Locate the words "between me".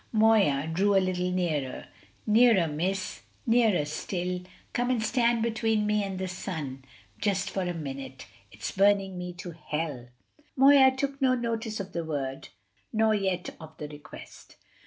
5.43-6.03